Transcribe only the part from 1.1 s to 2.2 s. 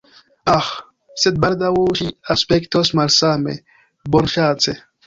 sed baldaŭ ŝi